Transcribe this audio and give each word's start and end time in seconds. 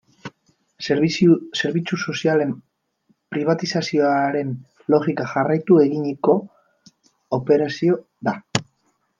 Zerbitzu 0.85 1.97
sozialen 2.13 2.55
pribatizazioaren 3.35 4.57
logika 4.95 5.29
jarraituz 5.35 5.79
eginiko 5.87 6.39
operazioa 7.41 8.03
da. 8.31 8.39